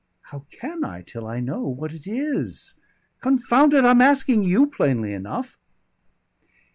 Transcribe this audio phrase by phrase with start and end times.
[0.31, 2.73] "How can I, till I know what it is?
[3.21, 3.85] Confound it!
[3.85, 5.59] I'm asking you plainly enough."